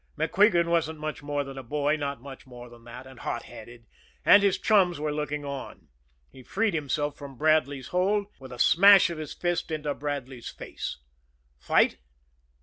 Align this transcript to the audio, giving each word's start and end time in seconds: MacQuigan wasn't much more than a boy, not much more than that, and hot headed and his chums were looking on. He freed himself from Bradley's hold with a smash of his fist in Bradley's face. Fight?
MacQuigan 0.17 0.65
wasn't 0.65 0.97
much 0.97 1.21
more 1.21 1.43
than 1.43 1.59
a 1.59 1.61
boy, 1.61 1.95
not 1.95 2.19
much 2.23 2.47
more 2.47 2.69
than 2.69 2.85
that, 2.85 3.05
and 3.05 3.19
hot 3.19 3.43
headed 3.43 3.85
and 4.25 4.41
his 4.41 4.57
chums 4.57 4.99
were 4.99 5.11
looking 5.13 5.45
on. 5.45 5.89
He 6.31 6.41
freed 6.41 6.73
himself 6.73 7.15
from 7.15 7.37
Bradley's 7.37 7.89
hold 7.89 8.25
with 8.39 8.51
a 8.51 8.57
smash 8.57 9.11
of 9.11 9.19
his 9.19 9.33
fist 9.33 9.69
in 9.69 9.83
Bradley's 9.83 10.49
face. 10.49 10.97
Fight? 11.59 11.97